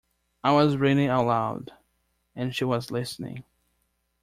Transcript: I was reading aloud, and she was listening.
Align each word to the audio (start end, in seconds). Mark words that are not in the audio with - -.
I 0.43 0.51
was 0.53 0.77
reading 0.77 1.11
aloud, 1.11 1.73
and 2.35 2.55
she 2.55 2.63
was 2.65 2.89
listening. 2.89 3.43